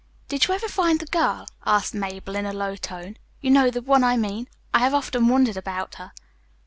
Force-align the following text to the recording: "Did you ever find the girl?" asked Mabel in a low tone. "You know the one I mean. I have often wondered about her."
"Did 0.29 0.47
you 0.47 0.55
ever 0.55 0.67
find 0.67 0.99
the 0.99 1.05
girl?" 1.05 1.45
asked 1.63 1.93
Mabel 1.93 2.35
in 2.35 2.47
a 2.47 2.53
low 2.53 2.75
tone. 2.75 3.17
"You 3.39 3.51
know 3.51 3.69
the 3.69 3.83
one 3.83 4.03
I 4.03 4.17
mean. 4.17 4.47
I 4.73 4.79
have 4.79 4.95
often 4.95 5.27
wondered 5.27 5.57
about 5.57 5.93
her." 6.01 6.11